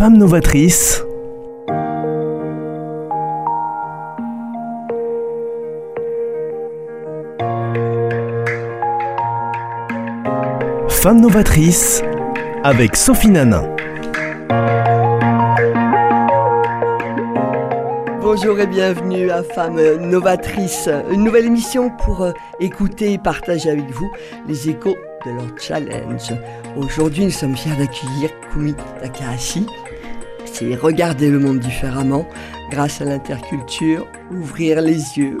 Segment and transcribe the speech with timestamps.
[0.00, 1.04] Femme novatrice.
[10.88, 12.02] Femme novatrice
[12.64, 13.68] avec Sophie Nanin.
[18.22, 23.90] Bonjour et bienvenue à Femme Novatrice, une nouvelle émission pour euh, écouter et partager avec
[23.90, 24.10] vous
[24.48, 26.32] les échos de leur challenge.
[26.78, 29.66] Aujourd'hui, nous sommes fiers d'accueillir Kumi Takahashi.
[30.60, 32.26] Regarder le monde différemment
[32.70, 35.38] grâce à l'interculture, ouvrir les yeux.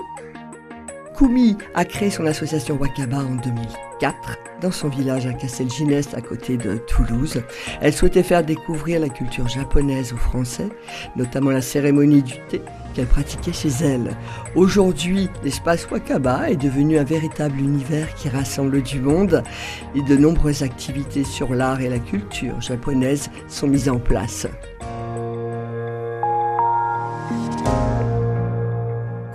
[1.16, 6.56] Kumi a créé son association Wakaba en 2004 dans son village à Castelginest à côté
[6.56, 7.42] de Toulouse.
[7.82, 10.68] Elle souhaitait faire découvrir la culture japonaise aux Français,
[11.16, 12.62] notamment la cérémonie du thé
[12.94, 14.16] qu'elle pratiquait chez elle.
[14.54, 19.42] Aujourd'hui, l'espace Wakaba est devenu un véritable univers qui rassemble du monde
[19.94, 24.46] et de nombreuses activités sur l'art et la culture japonaise sont mises en place.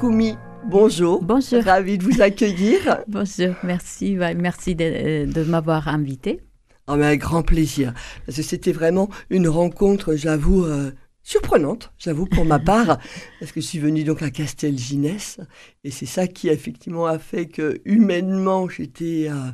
[0.05, 0.37] Kumi,
[0.69, 1.23] bonjour.
[1.23, 1.63] Bonjour.
[1.63, 2.99] Ravi de vous accueillir.
[3.07, 6.41] Bonjour, merci, merci de, de m'avoir invité.
[6.87, 7.91] Oh, mais un grand plaisir.
[8.23, 10.91] Parce que c'était vraiment une rencontre, j'avoue, euh,
[11.23, 12.99] surprenante, j'avoue, pour ma part,
[13.39, 15.39] parce que je suis venue donc à Castelginès,
[15.83, 19.49] et c'est ça qui effectivement a fait que humainement j'étais euh,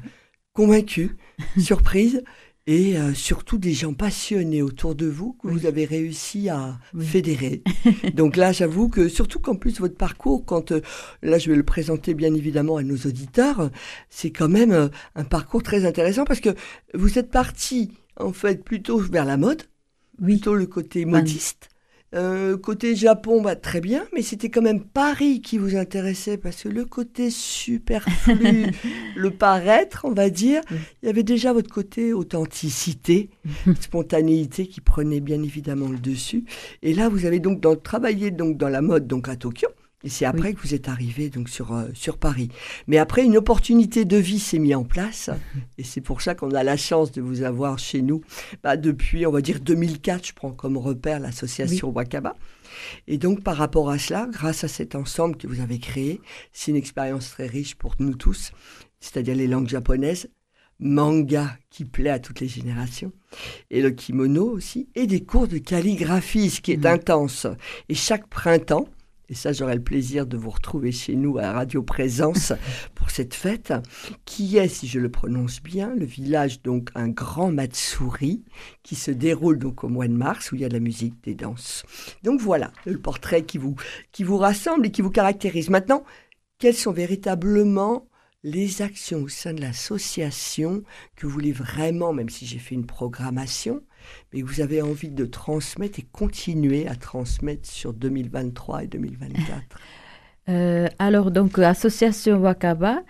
[0.51, 1.15] convaincue,
[1.57, 2.23] surprise,
[2.67, 7.63] et euh, surtout des gens passionnés autour de vous que vous avez réussi à fédérer.
[8.13, 10.81] Donc là, j'avoue que surtout qu'en plus votre parcours, quand euh,
[11.23, 13.71] là je vais le présenter bien évidemment à nos auditeurs,
[14.09, 16.55] c'est quand même un parcours très intéressant parce que
[16.93, 19.63] vous êtes parti en fait plutôt vers la mode
[20.21, 20.35] Oui.
[20.35, 21.70] plutôt le côté modiste.
[22.13, 26.63] Euh, côté Japon, bah, très bien, mais c'était quand même Paris qui vous intéressait parce
[26.63, 28.67] que le côté superflu,
[29.15, 30.77] le paraître, on va dire, Oui.
[31.01, 33.29] il y avait déjà votre côté authenticité,
[33.79, 36.43] spontanéité qui prenait bien évidemment le dessus.
[36.81, 39.69] Et là, vous avez donc dans, travaillé donc dans la mode donc à Tokyo.
[40.03, 40.55] Et c'est après Oui.
[40.55, 42.49] que vous êtes arrivé donc sur euh, sur Paris.
[42.87, 45.29] Mais après, une opportunité de vie s'est mise en place,
[45.77, 48.21] et c'est pour ça qu'on a la chance de vous avoir chez nous
[48.63, 52.35] bah, depuis, on va dire 2004, je prends comme repère l'association Wakaba.
[53.07, 56.21] Et donc, par rapport à cela, grâce à cet ensemble que vous avez créé,
[56.53, 58.51] c'est une expérience très riche pour nous tous,
[58.99, 60.29] c'est-à-dire les langues japonaises,
[60.79, 63.11] manga qui plaît à toutes les générations,
[63.69, 67.45] et le kimono aussi, et des cours de calligraphie, ce qui est intense.
[67.89, 68.87] Et chaque printemps,
[69.31, 72.51] et ça j'aurai le plaisir de vous retrouver chez nous à Radio Présence
[72.95, 73.73] pour cette fête,
[74.25, 78.43] qui est, si je le prononce bien, le village donc un grand Matsuri
[78.83, 81.15] qui se déroule donc au mois de mars où il y a de la musique,
[81.23, 81.83] des danses.
[82.23, 83.75] Donc voilà le portrait qui vous,
[84.11, 85.69] qui vous rassemble et qui vous caractérise.
[85.69, 86.03] Maintenant,
[86.59, 88.10] quelles sont véritablement
[88.43, 90.83] les actions au sein de l'association
[91.15, 93.81] que vous voulez vraiment, même si j'ai fait une programmation,
[94.33, 99.61] mais que vous avez envie de transmettre et continuer à transmettre sur 2023 et 2024
[100.49, 103.03] Euh, alors, donc, Association Wakaba,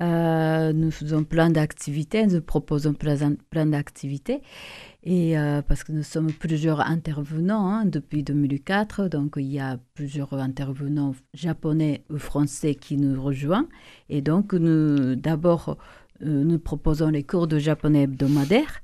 [0.00, 4.42] euh, nous faisons plein d'activités, nous proposons plein, d'activités.
[5.02, 9.78] Et euh, parce que nous sommes plusieurs intervenants hein, depuis 2004, donc il y a
[9.94, 13.68] plusieurs intervenants japonais ou français qui nous rejoignent.
[14.08, 15.78] Et donc, nous, d'abord,
[16.22, 18.82] euh, nous proposons les cours de japonais hebdomadaires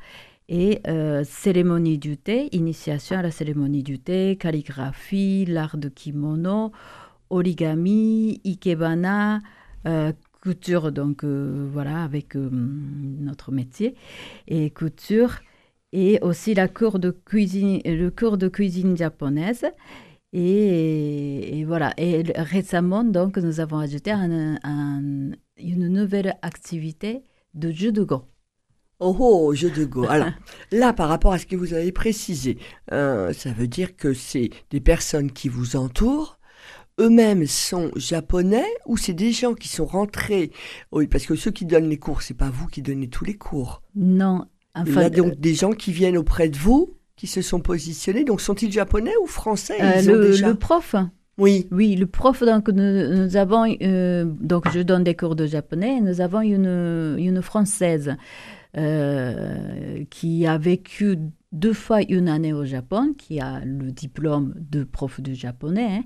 [0.48, 0.82] et
[1.24, 6.72] cérémonie du thé, initiation à la cérémonie du thé, calligraphie, l'art de kimono,
[7.32, 9.40] origami, ikebana,
[9.86, 13.94] euh, couture, donc euh, voilà, avec euh, notre métier,
[14.48, 15.36] et couture,
[15.92, 19.64] et aussi la cours de cuisine, le cours de cuisine japonaise.
[20.32, 21.92] Et, et voilà.
[21.98, 27.22] Et récemment, donc, nous avons ajouté un- un- une nouvelle activité
[27.54, 28.22] de jeu de go.
[29.00, 30.06] Oh, oh, jeu de go.
[30.08, 30.30] Alors,
[30.72, 32.58] là, par rapport à ce que vous avez précisé,
[32.92, 36.38] euh, ça veut dire que c'est des personnes qui vous entourent,
[37.00, 40.50] eux-mêmes sont japonais ou c'est des gens qui sont rentrés?
[40.92, 43.34] Oui, parce que ceux qui donnent les cours, c'est pas vous qui donnez tous les
[43.36, 43.82] cours.
[43.96, 44.44] Non,
[44.76, 47.60] Il y a enfin, donc des gens qui viennent auprès de vous, qui se sont
[47.60, 48.24] positionnés.
[48.24, 49.76] Donc, sont-ils japonais ou français?
[49.80, 50.94] Euh, ont le, déjà- le prof,
[51.38, 51.66] Oui.
[51.70, 56.00] Oui, le prof, donc nous, nous avons, euh, donc je donne des cours de japonais,
[56.00, 58.16] nous avons une, une française
[58.76, 61.18] euh, qui a vécu
[61.52, 66.04] deux fois une année au Japon, qui a le diplôme de prof de japonais, hein.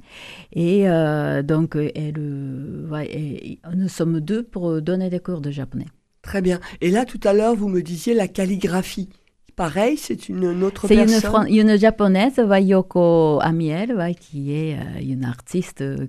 [0.53, 5.87] et euh, donc elle, ouais, et nous sommes deux pour donner des cours de japonais.
[6.23, 6.59] Très bien.
[6.81, 9.09] Et là, tout à l'heure, vous me disiez la calligraphie.
[9.55, 11.31] Pareil, c'est une, une autre C'est une, personne.
[11.31, 16.07] Fran- une japonaise, Yoko Amiel, ouais, qui est euh, une artiste euh,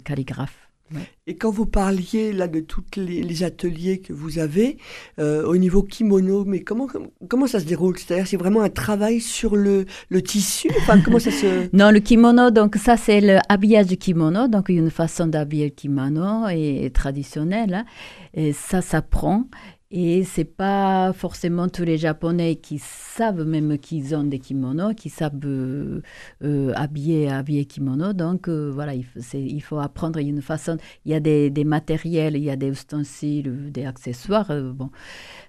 [1.25, 4.77] Et quand vous parliez là de tous les, ateliers que vous avez
[5.19, 6.87] euh, au niveau kimono, mais comment
[7.27, 7.97] comment ça se déroule?
[7.97, 10.69] C'est-à-dire c'est vraiment un travail sur le, le tissu?
[10.79, 14.89] Enfin comment ça se Non, le kimono donc ça c'est l'habillage du kimono, donc une
[14.89, 17.73] façon d'habiller le kimono et traditionnelle.
[17.73, 17.85] Hein.
[18.33, 19.45] et ça s'apprend.
[19.89, 25.09] Et c'est pas forcément tous les Japonais qui savent même qu'ils ont des kimonos, qui
[25.09, 26.01] savent euh,
[26.43, 28.11] euh, habiller, habiller kimono.
[28.11, 30.77] Donc euh, voilà, il il faut, apprendre une façon.
[31.05, 34.51] Il y a des, des, matériels, il y a des ustensiles, des accessoires.
[34.73, 34.89] bon,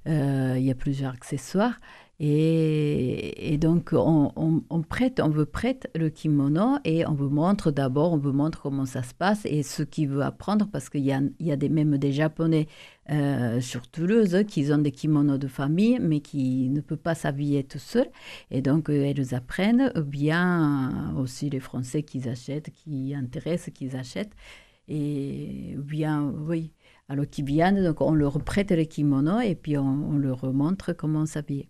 [0.06, 1.80] il y a plusieurs accessoires.
[2.20, 8.16] Et, donc, on, prête, on veut prêter le kimono et on vous montre d'abord, on
[8.16, 11.20] vous montre comment ça se passe et ce qu'il veut apprendre parce qu'il y a,
[11.38, 12.66] y a des, même des Japonais
[13.10, 17.62] euh, sur Toulouse qui ont des kimonos de famille mais qui ne peuvent pas s'habiller
[17.62, 18.10] tout seuls.
[18.50, 24.34] Et donc, euh, elles apprennent, bien aussi les Français qui achètent, qui intéressent, qui achètent.
[24.88, 26.72] Et bien, oui,
[27.08, 30.92] alors qui viennent, donc on leur prête le kimono et puis on, on leur montre
[30.94, 31.68] comment s'habiller.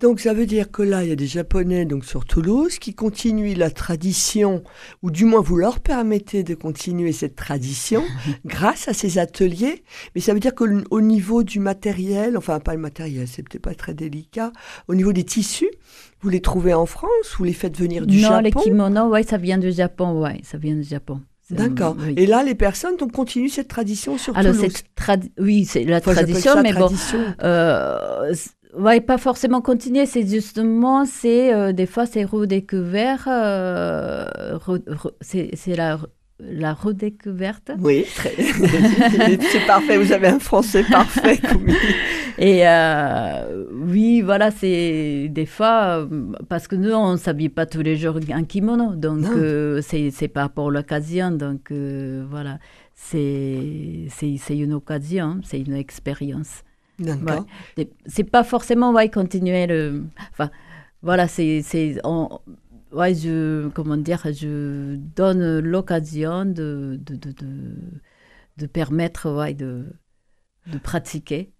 [0.00, 2.94] Donc ça veut dire que là, il y a des Japonais donc sur Toulouse qui
[2.94, 4.62] continuent la tradition,
[5.02, 8.02] ou du moins vous leur permettez de continuer cette tradition
[8.44, 9.84] grâce à ces ateliers.
[10.14, 13.74] Mais ça veut dire qu'au niveau du matériel, enfin pas le matériel, c'est peut-être pas
[13.74, 14.52] très délicat,
[14.88, 15.70] au niveau des tissus,
[16.20, 19.24] vous les trouvez en France, vous les faites venir du Japon Non, les kimonos, oui,
[19.24, 21.20] ça vient du Japon, oui, ça vient du Japon.
[21.50, 21.96] D'accord.
[22.16, 24.72] Et là, les personnes donc, continuent cette tradition sur Alors, Toulouse.
[25.38, 26.90] oui, c'est la tradition, mais bon,
[27.42, 28.34] euh,
[28.76, 34.26] Ouais, pas forcément continuer, c'est justement, c'est euh, des fois c'est redécouvert, euh,
[35.20, 35.98] c'est la
[36.40, 37.70] la redécouverte.
[37.78, 41.40] Oui, c'est parfait, vous avez un français parfait.
[42.38, 46.08] Et euh, oui, voilà, c'est des fois,
[46.48, 49.24] parce que nous, on ne s'habille pas tous les jours en kimono, donc
[49.82, 52.58] c'est pas pour l'occasion, donc voilà,
[52.94, 54.08] c'est
[54.50, 56.64] une occasion, c'est une expérience.
[56.98, 57.46] D'accord.
[58.06, 60.04] C'est pas forcément ouais, continuer le.
[60.32, 60.50] Enfin,
[61.02, 61.62] voilà, c'est.
[62.92, 63.68] Ouais, je.
[63.70, 67.34] Comment dire Je donne l'occasion de de, de,
[68.56, 69.86] de, permettre ouais, de,
[70.66, 71.50] de pratiquer.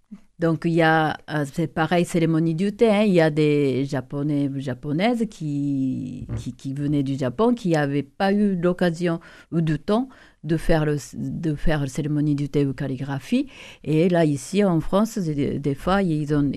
[0.40, 2.90] Donc, il y a, euh, c'est pareil, cérémonie du thé.
[2.90, 3.02] Hein.
[3.02, 8.32] Il y a des Japonais, Japonaises qui, qui, qui venaient du Japon, qui n'avaient pas
[8.32, 9.20] eu l'occasion
[9.52, 10.08] ou de temps
[10.44, 13.49] de faire, le, de faire la cérémonie du thé ou calligraphie.
[13.82, 16.50] Et là, ici, en France, des, fois, ils, ont,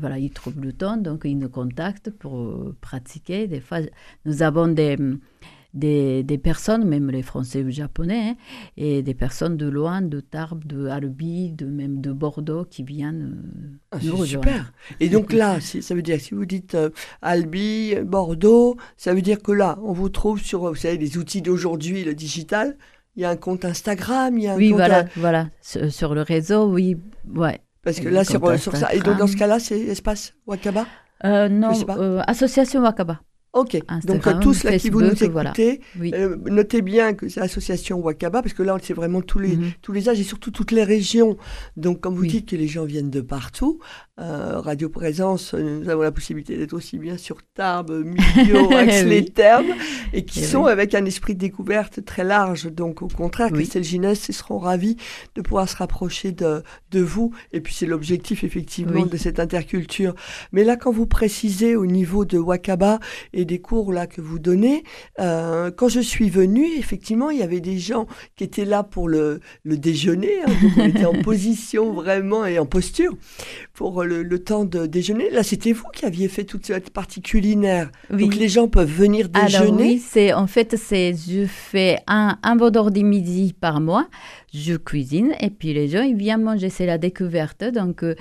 [0.00, 3.46] voilà, ils trouvent le temps, donc ils nous contactent pour euh, pratiquer.
[3.46, 3.80] Des fois,
[4.24, 4.96] nous avons des,
[5.74, 8.36] des, des personnes, même les Français ou les Japonais, hein,
[8.78, 13.36] et des personnes de loin, de Tarbes, de Albi, de, même de Bordeaux, qui viennent
[13.62, 14.48] euh, ah, nous rejoindre.
[14.48, 14.72] Super.
[15.00, 16.88] Et donc là, ça veut dire, si vous dites euh,
[17.20, 21.42] Albi, Bordeaux, ça veut dire que là, on vous trouve sur, vous savez, les outils
[21.42, 22.78] d'aujourd'hui, le digital,
[23.16, 24.78] il y a un compte Instagram, il y a un oui, compte.
[24.78, 25.48] voilà, voilà.
[25.62, 26.96] Sur, le réseau, oui,
[27.34, 27.60] ouais.
[27.82, 28.92] Parce que là, sur, sur, ça.
[28.94, 30.86] Et donc, dans ce cas-là, c'est Espace Wakaba
[31.24, 33.20] euh, Non, euh, Association Wakaba.
[33.56, 38.00] Ok, donc euh, tous là qui vous nous écoutez, euh, notez bien que c'est l'association
[38.00, 39.70] Wakaba, parce que là c'est vraiment tous les, mhm.
[39.80, 41.38] tous les âges et surtout toutes les régions.
[41.78, 43.80] Donc comme vous dites que les gens viennent de partout,
[44.18, 48.02] euh, Radio Présence, nous avons la possibilité d'être aussi bien sur Tarbes,
[48.36, 49.74] Millau, Aix-les-Thermes,
[50.14, 52.72] et qui sont avec un esprit de découverte très large.
[52.72, 54.96] Donc au contraire, Christelle Ginès, ils seront ravis
[55.34, 57.34] de pouvoir se rapprocher de, de vous.
[57.52, 60.14] Et puis c'est l'objectif effectivement de cette interculture.
[60.50, 63.00] Mais là, quand vous précisez au niveau de Wakaba
[63.34, 64.82] et des cours là que vous donnez,
[65.20, 69.08] euh, quand je suis venue, effectivement, il y avait des gens qui étaient là pour
[69.08, 70.40] le, le déjeuner.
[70.42, 73.12] Hein, donc on était en position vraiment et en posture
[73.76, 75.30] pour le, temps de déjeuner.
[75.30, 77.90] Là, c'était vous qui aviez fait toute cette partie culinaire.
[78.10, 79.66] Donc les gens peuvent venir déjeuner.
[79.66, 84.08] Alors oui, c'est en fait c'est je fais un un vendredi midi par mois.
[84.52, 86.70] Je cuisine et puis les gens ils viennent manger.
[86.70, 87.64] C'est la découverte.
[87.64, 88.14] Donc euh,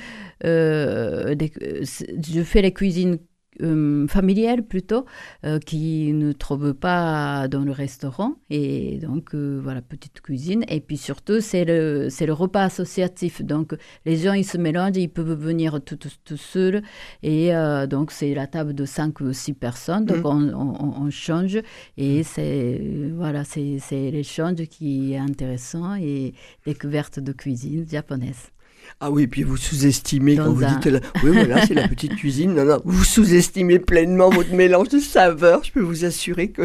[0.43, 3.17] euh je fais les cuisines
[3.61, 5.05] euh, familiale plutôt,
[5.45, 8.33] euh, qui ne trouve pas dans le restaurant.
[8.49, 10.65] Et donc, euh, voilà, petite cuisine.
[10.67, 13.41] Et puis surtout, c'est le, c'est le repas associatif.
[13.41, 16.81] Donc, les gens, ils se mélangent, ils peuvent venir tout, tout, seuls.
[17.23, 17.51] Et
[17.89, 20.05] donc, c'est la table de 5 ou 6 personnes.
[20.05, 20.53] Donc, mmh.
[20.55, 21.59] on, on, change.
[21.97, 22.81] Et c'est,
[23.15, 26.33] voilà, c'est, c'est l'échange qui est intéressant et
[26.65, 28.51] découverte de cuisine japonaise.
[28.99, 30.89] Ah oui, puis vous sous-estimez quand vous dites,
[31.23, 32.53] oui voilà, c'est la petite cuisine.
[32.53, 35.63] Non, non, vous sous-estimez pleinement votre mélange de saveurs.
[35.63, 36.63] Je peux vous assurer que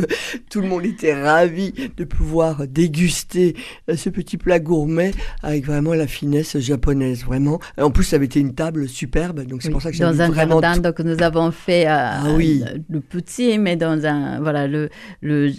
[0.50, 3.56] tout le monde était ravi de pouvoir déguster
[3.88, 5.12] euh, ce petit plat gourmet
[5.42, 7.60] avec vraiment la finesse japonaise, vraiment.
[7.78, 10.20] En plus, ça avait été une table superbe, donc c'est pour ça que j'ai Dans
[10.20, 12.62] un vraiment jardin, donc nous avons fait euh, ah, oui.
[12.88, 14.88] le petit, mais dans un, voilà, le,
[15.20, 15.50] le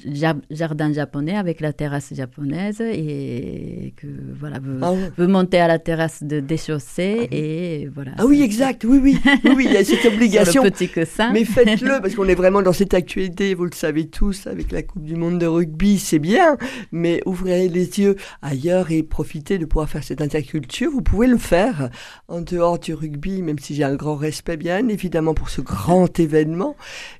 [0.49, 4.07] jardin japonais avec la terrasse japonaise et que,
[4.39, 8.11] voilà, vous, ah vous montez à la terrasse de déchausser ah et voilà.
[8.17, 9.17] Ah oui, exact, oui, oui,
[9.55, 10.63] oui, il y a cette obligation.
[10.63, 11.31] petit que ça.
[11.31, 14.83] Mais faites-le parce qu'on est vraiment dans cette actualité, vous le savez tous, avec la
[14.83, 16.57] Coupe du Monde de rugby, c'est bien,
[16.91, 20.91] mais ouvrez les yeux ailleurs et profitez de pouvoir faire cette interculture.
[20.91, 21.89] Vous pouvez le faire
[22.27, 26.19] en dehors du rugby, même si j'ai un grand respect bien évidemment pour ce grand
[26.19, 26.75] événement,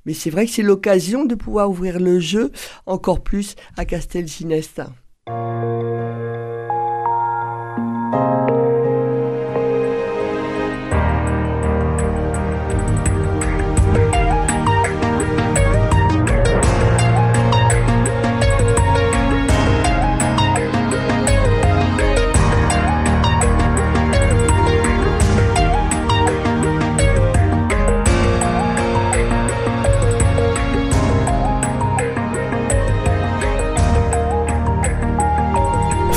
[0.05, 2.51] mais c'est vrai que c'est l'occasion de pouvoir ouvrir le jeu
[2.85, 4.89] encore plus à Castelginesta.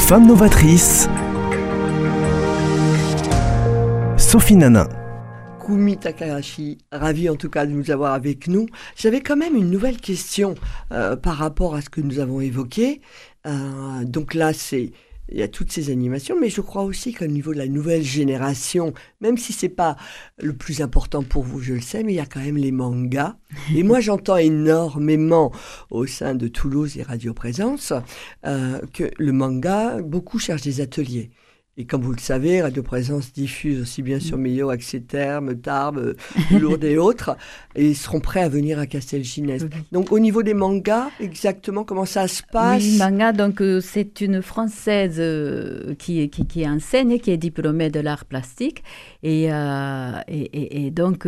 [0.07, 1.09] Femme novatrice,
[4.19, 4.87] Sophie Nanin.
[5.65, 8.67] Kumi Takahashi, ravi en tout cas de nous avoir avec nous.
[8.97, 10.57] J'avais quand même une nouvelle question
[10.93, 13.01] euh, par rapport à ce que nous avons évoqué.
[13.47, 14.93] Euh, donc là, c'est
[15.31, 18.03] il y a toutes ces animations, mais je crois aussi qu'au niveau de la nouvelle
[18.03, 18.93] génération,
[19.23, 19.97] même si c'est pas
[20.39, 22.73] le plus important pour vous, je le sais, mais il y a quand même les
[22.73, 23.37] mangas.
[23.73, 25.53] Et moi, j'entends énormément
[25.91, 27.93] au sein de Toulouse et Radio Présence
[28.45, 31.31] euh, que le manga, beaucoup cherchent des ateliers.
[31.77, 34.71] Et comme vous le savez, Radio Présence diffuse aussi bien sur Millau,
[35.09, 36.15] Terme, Tarbes,
[36.53, 37.37] Lourdes et autres,
[37.75, 39.67] et ils seront prêts à venir à Castelginest.
[39.91, 42.81] Donc au niveau des mangas, exactement comment ça se passe?
[42.81, 47.91] Oui, manga, donc euh, c'est une Française euh, qui, qui, qui enseigne, qui est diplômée
[47.91, 48.85] de l'art plastique,
[49.25, 51.27] et, euh, et, et, donc,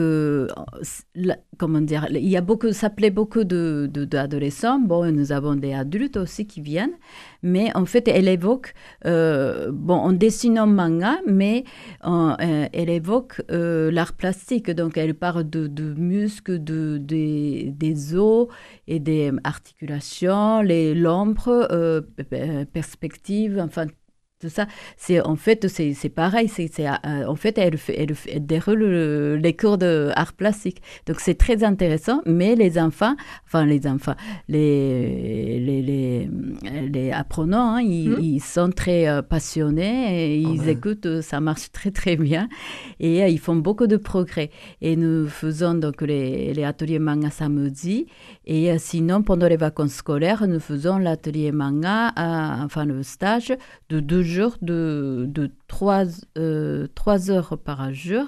[1.58, 4.78] comment dire, il y a beaucoup, ça plaît beaucoup d'adolescents.
[4.78, 6.94] De, bon, nous avons des adultes aussi qui viennent,
[7.42, 8.74] mais en fait, elle évoque,
[9.04, 11.64] bon, on dessine un manga, mais
[12.02, 18.48] elle évoque l'art plastique, donc elle parle de, de muscles, de, des os
[18.86, 21.68] et des articulations, les l'ombre,
[22.72, 23.86] perspective, enfin
[24.38, 24.66] tout ça,
[24.98, 28.84] c'est en fait c'est pareil, c'est euh, en fait elle, elle, elle déroule
[29.40, 30.82] les cours de art plastique.
[31.06, 33.16] Donc c'est très intéressant, mais les enfants,
[33.46, 34.14] enfin les enfants,
[34.48, 36.28] les les, les,
[36.92, 38.18] les apprenants, hein, hmm.
[38.20, 42.50] ils, sont très euh, passionnés et ils écoutent, ça marche très très bien
[43.00, 44.50] et euh, ils font beaucoup de progrès.
[44.82, 48.06] Et nous faisons donc les, les ateliers manga samedi
[48.48, 53.52] et sinon pendant les vacances scolaires, nous faisons l'atelier manga, enfin le stage
[53.88, 56.04] de deux jours de, de 3,
[56.38, 56.86] euh,
[57.28, 58.26] heures par jour.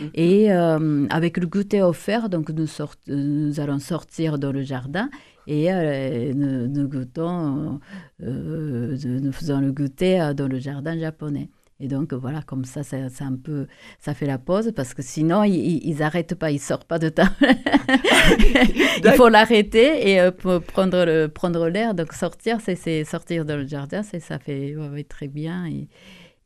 [0.00, 0.10] Mhm.
[0.14, 5.08] Et euh, avec le goûter offert, donc nous, sort, nous allons sortir dans le jardin
[5.46, 7.78] et euh, nous, nous, goûtons,
[8.18, 11.48] nous faisons le goûter dans le jardin japonais.
[11.82, 13.66] Et donc voilà, comme ça, c'est un peu,
[13.98, 17.26] ça fait la pause parce que sinon ils, n'arrêtent pas, ils sortent pas de temps.
[19.04, 20.30] Il faut l'arrêter et
[20.68, 21.94] prendre le prendre l'air.
[21.94, 24.76] Donc sortir, c'est sortir dans le jardin, c'est ça fait
[25.08, 25.88] très bien et,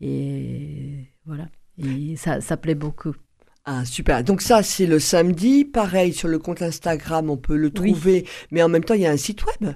[0.01, 1.49] et voilà.
[1.77, 3.15] Et ça, ça plaît beaucoup.
[3.67, 4.25] Ah, super.
[4.25, 5.67] Donc ça, c'est le samedi.
[5.67, 8.27] Pareil, sur le compte Instagram, on peut le trouver.
[8.51, 9.75] Mais en même temps, il y a un site web.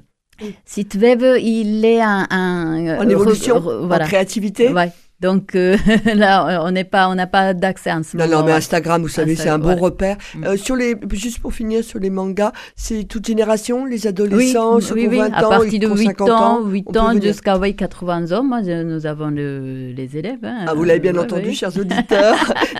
[0.64, 2.26] Site web, il est un...
[2.30, 4.90] en évolution, en créativité ouais.
[5.20, 5.76] Donc euh,
[6.14, 9.08] là, on n'est pas, on n'a pas d'accès en ce non, Non, mais Instagram, vous
[9.08, 10.16] savez, c'est un bon repère.
[10.34, 10.44] Mm.
[10.44, 15.06] Euh, sur les, juste pour finir sur les mangas, c'est toute génération, les adolescents, oui,
[15.08, 18.42] oui, 20 à partir de 8 ans, 8 ans jusqu'à 80 ans.
[18.42, 20.38] Moi, nous avons les élèves.
[20.42, 20.64] Hein.
[20.66, 22.36] ah, vous l'avez bien entendu, chers auditeurs.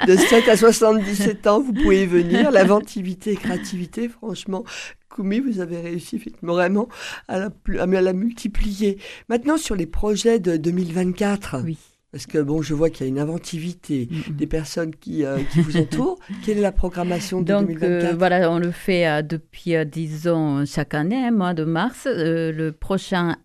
[0.06, 2.50] de 7 à 77 ans, vous pouvez venir.
[2.50, 4.64] L'inventivité et créativité, franchement,
[5.11, 6.88] Koumi, vous avez réussi vraiment
[7.28, 7.49] à la,
[7.80, 8.99] à la multiplier.
[9.28, 11.62] Maintenant, sur les projets de 2024.
[11.64, 11.78] Oui.
[12.12, 14.37] Parce que bon, je vois qu'il y a une inventivité mm, mm.
[14.37, 16.19] des personnes qui, euh, qui vous entourent.
[16.45, 20.64] Quelle est la programmation de Donc, 2024 euh, voilà, on le fait euh, depuis, disons,
[20.67, 22.09] chaque année, mois de mars.
[22.11, 23.37] le prochain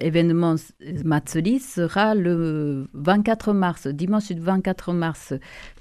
[0.00, 0.56] événement
[1.04, 5.32] Matsuri sera le 24 mars, dimanche 24 mars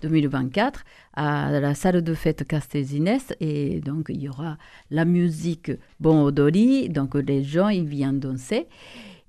[0.02, 0.86] 2024,
[1.16, 3.34] à la salle de fête Castelzinès.
[3.42, 4.58] Et donc, il y aura
[4.90, 6.88] la musique Bon Odori.
[6.88, 8.68] Donc, les gens, ils viennent danser.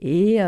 [0.01, 0.39] Et,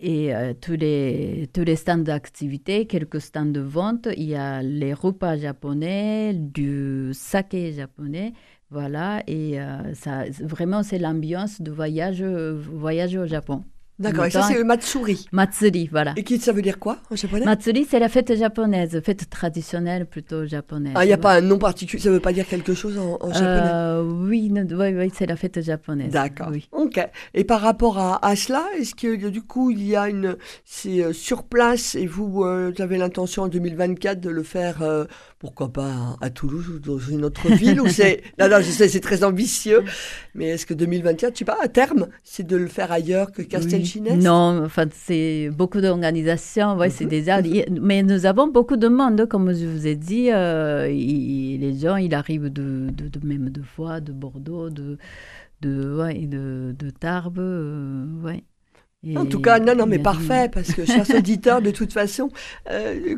[0.00, 4.62] et euh, tous, les, tous les stands d'activité, quelques stands de vente, il y a
[4.62, 8.32] les repas japonais, du saké japonais,
[8.70, 13.64] voilà, et euh, ça, vraiment c'est l'ambiance de voyage, voyage au Japon.
[14.00, 15.26] D'accord, et ça c'est le Matsuri.
[15.30, 16.14] Matsuri, voilà.
[16.16, 17.44] Et qui, ça veut dire quoi en japonais?
[17.44, 20.94] Matsuri, c'est la fête japonaise, fête traditionnelle plutôt japonaise.
[20.96, 22.98] Ah, il n'y a pas un nom particulier, ça ne veut pas dire quelque chose
[22.98, 23.70] en, japonais?
[23.72, 26.10] Euh, Oui, oui, oui c'est la fête japonaise.
[26.10, 26.48] D'accord.
[26.50, 26.68] Oui.
[26.72, 26.98] Ok.
[27.34, 30.36] Et par rapport à, à cela, est-ce que du coup il y a une.
[30.64, 34.82] C'est euh, sur place et vous, euh, avez l'intention en 2024 de le faire
[35.40, 38.88] pourquoi pas à Toulouse ou dans une autre ville où c'est non non je sais
[38.88, 39.82] c'est très ambitieux
[40.34, 43.40] mais est-ce que 2024 tu sais pas à terme c'est de le faire ailleurs que
[43.40, 47.10] Castelginest Non enfin c'est beaucoup d'organisations ouais c'est mhm.
[47.10, 47.40] déjà
[47.80, 52.14] mais nous avons beaucoup de monde comme je vous ai dit euh, les gens ils
[52.14, 54.98] arrivent de, de, même de Foix de Bordeaux de
[55.62, 58.44] de ouais, de, de Tarbes euh, ouais
[59.16, 62.30] en tout cas, non, non, mais parfait, parce que, chers auditeurs, de toute façon,
[62.70, 63.16] euh,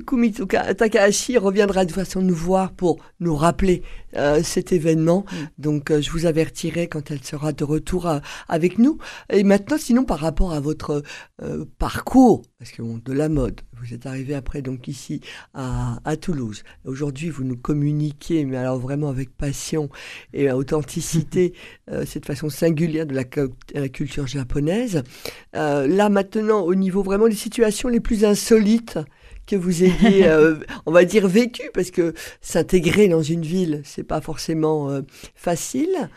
[0.76, 3.82] Takahashi reviendra de façon nous voir pour nous rappeler
[4.16, 5.24] euh, cet événement.
[5.30, 5.36] Mm.
[5.58, 8.98] Donc, euh, je vous avertirai quand elle sera de retour euh, avec nous.
[9.30, 11.02] Et maintenant, sinon, par rapport à votre
[11.78, 15.20] parcours, parce que bon, de la mode, vous êtes arrivé après donc ici
[15.54, 16.62] à, à Toulouse.
[16.84, 19.88] Aujourd'hui, vous nous communiquez, mais alors vraiment avec passion
[20.32, 21.54] et authenticité,
[22.06, 23.24] cette façon singulière de la,
[23.74, 25.02] la culture japonaise.
[25.52, 28.98] Là maintenant, au niveau vraiment des situations les plus insolites
[29.46, 30.56] que vous ayez, euh,
[30.86, 35.02] on va dire, vécu, parce que s'intégrer dans une ville, c'est pas forcément euh,
[35.34, 36.10] facile.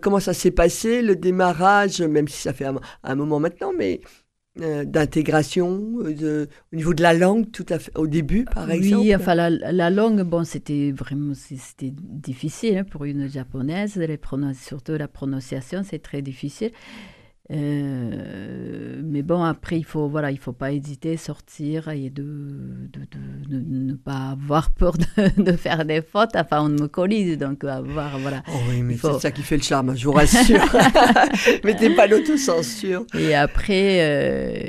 [0.00, 2.66] comment ça s'est passé, le démarrage, même si ça fait
[3.02, 4.00] un, moment maintenant, mais
[4.56, 9.02] d'intégration au niveau de la langue tout à fait au début par exemple?
[9.02, 14.18] oui enfin la, langue bon c'était vraiment c'était difficile hein, pour une japonaise les
[14.60, 16.72] surtout la prononciation c'est très difficile
[17.52, 23.00] euh, mais bon, après, il faut, voilà, il faut pas hésiter, sortir et de, de,
[23.48, 24.94] de, ne pas avoir peur
[25.36, 26.36] de, faire des fautes.
[26.36, 28.42] Enfin, on me colise, donc avoir, voilà.
[28.48, 30.60] Oh oui, mais c'est ça qui fait le charme, je vous rassure.
[31.64, 33.04] Mettez pas l'autocensure.
[33.18, 34.68] Et après, euh,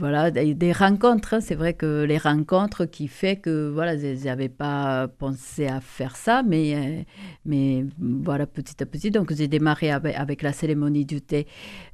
[0.00, 1.34] voilà, des, rencontres.
[1.34, 1.40] Hein.
[1.40, 6.42] c'est vrai que les rencontres qui fait que, voilà, j'avais pas pensé à faire ça,
[6.42, 7.02] mais, euh,
[7.44, 9.10] mais voilà, petit à petit.
[9.10, 11.46] Donc, j'ai démarré avec, avec la cérémonie du thé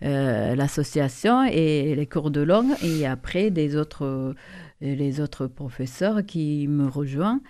[0.04, 4.34] euh, l'association et les cours de langue, et après des autres, euh,
[4.80, 7.40] les autres professeurs qui me rejoignent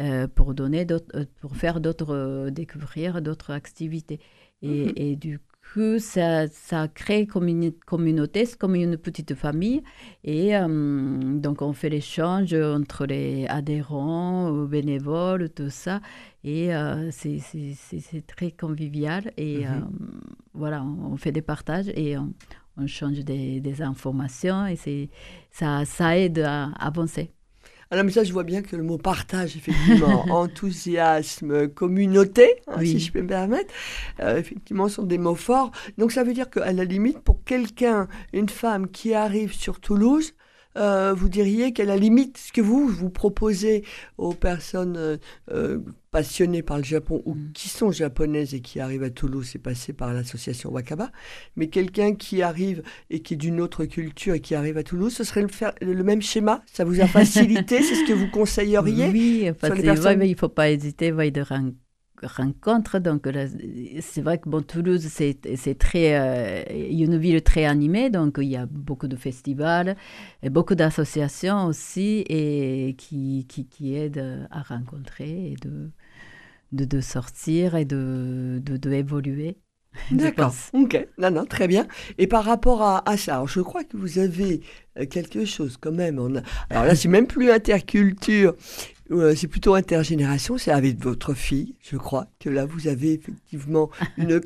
[0.00, 0.86] euh, pour donner
[1.40, 4.18] pour faire d'autres découvrir d'autres activités.
[4.62, 4.92] Et, mhm.
[4.96, 5.38] et, du
[5.72, 9.82] coup, ça, ça crée comme une communauté, c'est comme une petite famille.
[10.24, 16.00] Et donc, on fait l'échange entre les adhérents, bénévoles, tout ça.
[16.46, 19.32] Et euh, c'est très convivial.
[19.36, 19.64] Et mhm.
[19.64, 19.80] euh,
[20.54, 24.66] voilà, on, fait des partages et on, change des, des, informations.
[24.66, 25.10] Et
[25.50, 27.32] ça, ça aide à avancer.
[27.90, 32.98] Alors, mais ça, je vois bien que le mot partage, effectivement, enthousiasme, communauté, hein, si
[32.98, 33.72] je peux me permettre,
[34.20, 35.70] euh, effectivement, sont des mots forts.
[35.96, 40.34] Donc, ça veut dire qu'à la limite, pour quelqu'un, une femme qui arrive sur Toulouse,
[40.76, 43.84] euh, vous diriez qu'à la limite, ce que vous vous proposez
[44.18, 45.16] aux personnes euh,
[45.50, 45.78] euh,
[46.10, 47.52] passionnées par le Japon ou mm.
[47.54, 51.10] qui sont japonaises et qui arrivent à Toulouse, c'est passé par l'association Wakaba,
[51.56, 55.14] mais quelqu'un qui arrive et qui est d'une autre culture et qui arrive à Toulouse,
[55.14, 56.62] ce serait le, le même schéma?
[56.66, 57.82] Ça vous a facilité?
[57.82, 61.85] C'est ce que vous conseilleriez Oui, en il ne faut pas hésiter de rencontre.
[63.00, 63.28] Donc,
[64.00, 68.10] c'est vrai que bon, Toulouse, c'est très, euh, une ville très animée.
[68.10, 69.96] Donc, il y a beaucoup de festivals
[70.42, 75.90] et beaucoup d'associations aussi et qui, qui, qui, aident à rencontrer et de,
[76.72, 79.58] de, de sortir et de, de, de évoluer.
[80.10, 80.54] D'accord.
[80.72, 81.08] Ok.
[81.18, 81.86] Non, non, très bien.
[82.18, 84.60] Et par rapport à, à ça, je crois que vous avez
[84.98, 86.18] euh, quelque chose quand même.
[86.18, 86.34] On
[86.70, 88.54] Alors là, c'est même plus interculture,
[89.34, 94.40] c'est plutôt intergénération, c'est avec votre fille, je crois, que là vous avez effectivement une,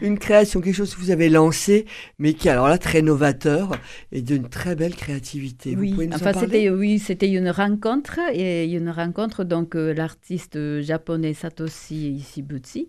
[0.00, 1.86] une création, quelque chose que vous avez lancé,
[2.18, 3.72] mais qui est alors là très novateur
[4.12, 5.76] et d'une très belle créativité.
[5.76, 11.34] Oui, vous enfin c'était oui, c'était une rencontre et une rencontre donc euh, l'artiste japonais
[11.34, 12.88] Satoshi Ishibutsu.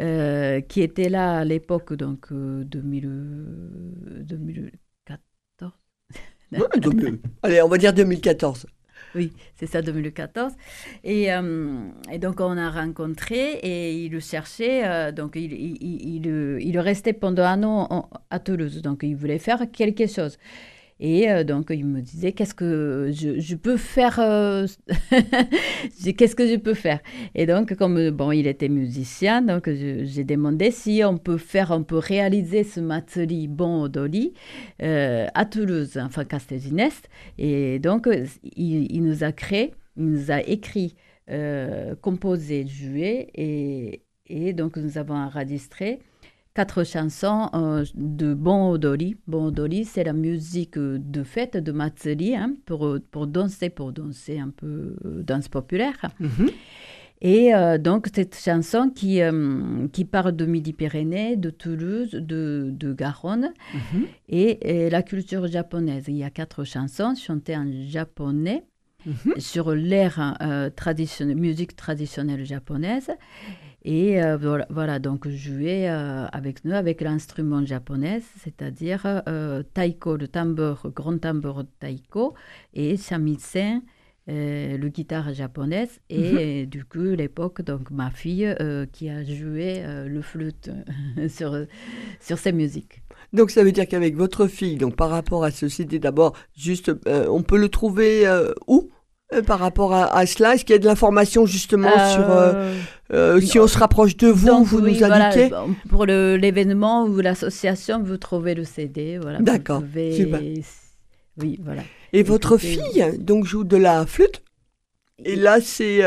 [0.00, 5.72] Euh, qui était là à l'époque, donc 2000, euh, 2014.
[7.42, 8.66] allez, on va dire 2014.
[9.14, 10.52] Oui, c'est ça, 2014.
[11.04, 14.82] Et, euh, et, donc, on a rencontré et il le cherchait.
[14.84, 16.26] Euh, donc, il, il, il,
[16.60, 18.82] il, restait pendant un an à Toulouse.
[18.82, 20.38] Donc, il voulait faire quelque chose.
[21.00, 24.66] Et euh, donc, il me disait, qu'est-ce que je, peux faire euh,
[26.16, 27.00] Qu'est-ce que je peux faire?
[27.34, 31.82] Et donc, comme bon, il était musicien, donc j'ai demandé si on peut faire, on
[31.82, 34.34] peut réaliser ce matzeli bon odoli
[34.82, 37.08] euh, à Toulouse, enfin Castelginest.
[37.38, 38.08] Et donc,
[38.56, 40.94] il, nous a créé, il nous a écrit,
[42.02, 46.00] composé, joué, et, et donc nous avons enregistré
[46.54, 49.16] quatre chansons euh, de Bon Odori.
[49.26, 54.38] Bon Odori, c'est la musique de fête de Matsuri, hein, pour, pour danser, pour danser
[54.38, 55.96] un peu euh, danse populaire.
[56.20, 56.50] Mhm.
[57.20, 59.20] Et euh, donc, cette chanson qui,
[59.92, 64.06] qui parle de Midi-Pyrénées, de Toulouse, de, de Garonne mhm.
[64.28, 66.04] et, la culture japonaise.
[66.08, 68.64] Il y a quatre chansons chantées en japonais
[69.06, 69.34] mhm.
[69.38, 70.36] sur l'air
[70.76, 73.10] traditionnel, musique traditionnelle japonaise.
[73.84, 74.38] Et euh,
[74.70, 81.18] voilà, donc jouer euh, avec nous, avec l'instrument japonais, c'est-à-dire euh, taiko, le tambour, grand
[81.18, 82.32] tambour taiko,
[82.72, 83.82] et shamisen,
[84.26, 86.66] le guitare japonaise, et mhm.
[86.70, 88.56] du coup, l'époque, donc ma fille
[88.90, 90.70] qui a joué le flûte
[91.28, 91.54] sur,
[92.20, 93.02] sur ces musiques.
[93.34, 97.42] Donc ça veut dire qu'avec votre fille, donc par rapport à ceci, d'abord, juste, on
[97.42, 98.24] peut le trouver
[98.66, 98.90] où?
[99.42, 102.24] Par rapport à, cela Est-ce qu'il y a de l'information justement euh, sur
[103.12, 105.50] euh, si on se rapproche de vous, vous nous indiquez
[105.88, 109.18] Pour l'événement ou l'association, vous trouvez le CD.
[109.20, 109.82] Voilà, D'accord.
[111.36, 111.82] Oui, voilà.
[112.12, 114.42] Et votre fille donc joue de la flûte
[115.24, 116.02] Et là, c'est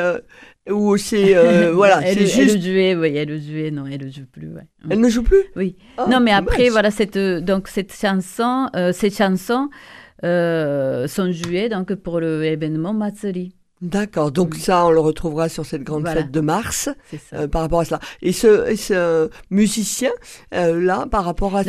[0.69, 1.33] ou c'est
[1.71, 2.55] voilà, elle, c'est juste.
[2.55, 4.49] Elle jouait, oui, elle jouait, non, elle ne joue plus.
[4.89, 5.43] Elle ne joue plus?
[5.55, 5.75] Oui.
[5.97, 9.69] Ah, non, mais après, voilà, cette donc cette chanson, cette chanson.
[9.69, 13.53] Euh, sont joués donc pour l'événement Matsuri.
[13.82, 16.89] D'accord, donc ça, on le retrouvera sur cette grande fête de mars
[17.34, 17.99] euh, par rapport à cela.
[18.23, 20.10] Et ce, ce musicien,
[20.56, 21.62] euh, là, par rapport à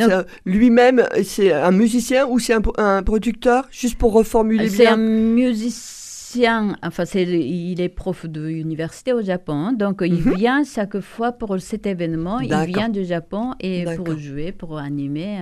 [0.45, 4.75] lui-même, c'est un musicien ou c'est un, producteur, juste pour reformuler bien.
[4.75, 10.33] C'est un musicien, enfin, il est prof de l'université au Japon, donc il mhm.
[10.33, 15.37] vient chaque fois pour cet événement, il vient du Japon et pour jouer, pour animer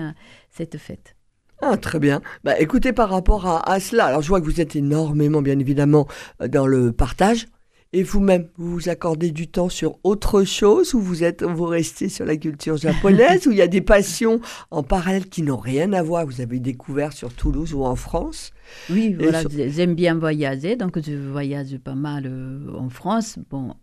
[0.49, 1.16] cette fête.
[1.61, 2.21] Ah, très bien.
[2.43, 6.07] Bah, écoutez, par rapport à, cela, alors je vois que vous êtes énormément, bien évidemment,
[6.41, 7.47] euh, dans le partage.
[7.93, 12.09] Et vous-même, vous vous accordez du temps sur autre chose ou vous êtes, vous restez
[12.09, 14.41] sur la culture japonaise ou il y a des passions
[14.71, 18.51] en parallèle qui n'ont rien à voir, vous avez découvert sur Toulouse ou en France?
[18.89, 23.39] Oui, voilà, j'aime bien voyager, donc je voyage pas mal euh, en France.
[23.49, 23.73] Bon,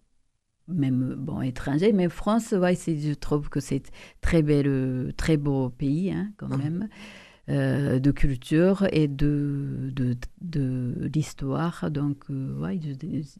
[0.68, 3.84] même bon étranger, mais France, ouais, je trouve que c'est
[4.20, 6.62] très bel, très beau pays hein, quand mmh.
[6.62, 6.88] même.
[7.50, 11.90] Euh, de culture et de, de, de l'histoire.
[11.90, 12.80] Donc, euh, ouais,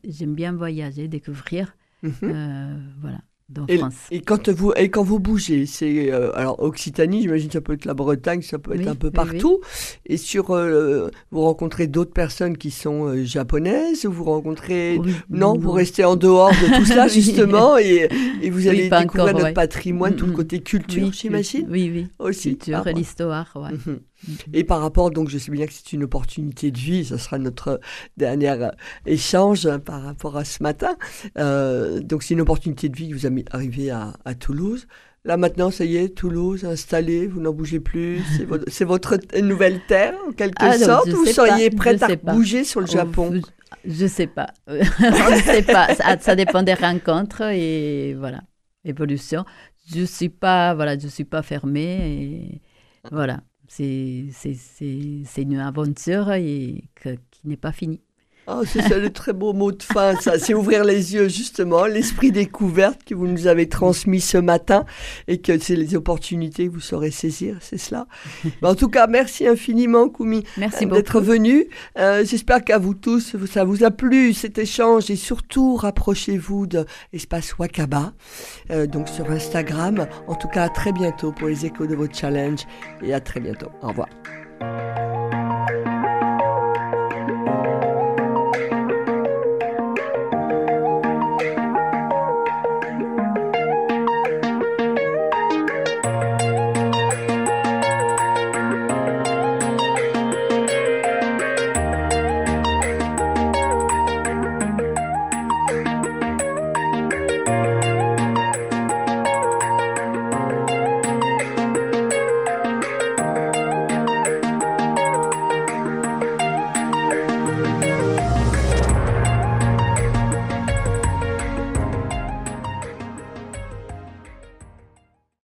[0.05, 1.75] j'aime bien voyager, découvrir.
[2.03, 2.13] Mhm.
[2.25, 3.21] Euh, voilà
[3.69, 3.79] et,
[4.11, 7.85] Et quand vous, et quand vous bougez, c'est euh, alors Occitanie, j'imagine ça peut être
[7.85, 9.61] la Bretagne, ça peut être un peu partout.
[10.07, 15.59] Et sur, euh, vous rencontrez d'autres personnes qui sont euh, japonaises ou vous rencontrez non,
[15.59, 18.09] vous restez en dehors de tout ça justement et,
[18.43, 21.67] et, vous allez découvrir notre patrimoine, tout le côté culture, j'imagine.
[21.71, 22.07] Oui, oui.
[22.19, 22.57] Aussi.
[22.57, 23.79] Culture et l'histoire, ouais.
[24.53, 27.39] Et par rapport, donc je sais bien que c'est une opportunité de vie, ce sera
[27.39, 27.81] notre
[28.17, 28.71] dernier euh,
[29.07, 30.97] échange hein, par rapport à ce matin.
[31.39, 34.87] Euh, donc c'est une opportunité de vie que vous avez arrivé à, à, Toulouse.
[35.25, 38.21] Là maintenant, ça y est, Toulouse installé, vous n'en bougez plus,
[38.69, 42.81] c'est votre, nouvelle terre en quelque ah, sorte, ou vous seriez prête à bouger sur
[42.81, 43.41] le oh, Japon
[43.87, 48.43] Je sais pas, je sais pas, ça, ça, dépend des rencontres et voilà,
[48.85, 49.45] évolution.
[49.95, 52.61] Je suis pas, voilà, je suis pas fermée et
[53.11, 54.29] voilà c'est
[55.37, 56.85] une aventure et
[57.31, 58.04] qui n'est pas finie.
[58.47, 60.39] Oh, c'est ça le très beau mot de fin, ça.
[60.39, 64.85] C'est ouvrir les yeux, justement, l'esprit découverte que vous nous avez transmis ce matin
[65.29, 68.07] et que c'est les opportunités que vous saurez saisir, c'est cela.
[68.63, 71.67] en tout cas, merci infiniment, Koumi, merci d'être venu.
[71.99, 76.85] Euh, j'espère qu'à vous tous, ça vous a plu cet échange et surtout, rapprochez-vous de
[77.15, 78.13] Espace Wakaba,
[78.71, 80.07] euh, donc sur Instagram.
[80.27, 82.61] En tout cas, à très bientôt pour les échos de votre challenge
[83.03, 83.71] et à très bientôt.
[83.83, 84.09] Au revoir.